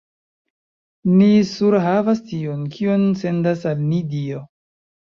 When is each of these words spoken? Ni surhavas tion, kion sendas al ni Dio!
Ni 1.19 1.27
surhavas 1.51 2.25
tion, 2.33 2.65
kion 2.79 3.07
sendas 3.23 3.71
al 3.75 3.89
ni 3.95 4.05
Dio! 4.19 4.47